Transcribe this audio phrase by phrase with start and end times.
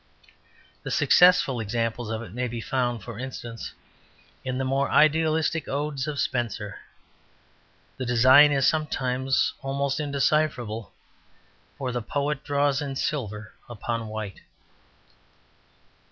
[0.81, 3.71] The successful examples of it may be found, for instance,
[4.43, 6.79] in the more idealistic odes of Spenser.
[7.97, 10.91] The design is sometimes almost indecipherable,
[11.77, 14.41] for the poet draws in silver upon white.